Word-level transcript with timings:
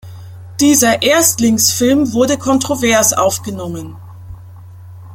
Dieser 0.59 1.03
Erstlingsfilm 1.03 2.11
wurde 2.13 2.39
kontrovers 2.39 3.13
aufgenommen. 3.13 3.97